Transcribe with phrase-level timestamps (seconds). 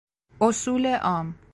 [0.41, 1.35] اصول عام